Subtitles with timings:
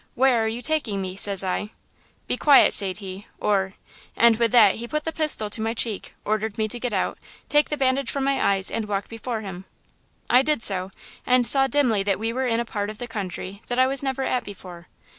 [0.15, 1.69] "'Where are you taking me?' says I.
[2.25, 6.57] "'Be quiet,' sayd he, 'or'–And with that he put the pistil to my cheek, ordered
[6.57, 9.65] me to get out, take the bandage from my eyes and walk before him.
[10.27, 10.89] I did so
[11.23, 14.01] and saw dimly that we were in a part of the country that I was
[14.01, 14.87] never at before.